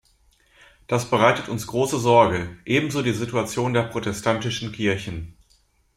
Das 0.87 1.07
bereitet 1.11 1.47
uns 1.47 1.67
große 1.67 1.99
Sorge, 1.99 2.57
ebenso 2.65 3.03
die 3.03 3.11
Situation 3.13 3.71
der 3.75 3.83
protestantischen 3.83 4.71
Kirchen. 4.71 5.37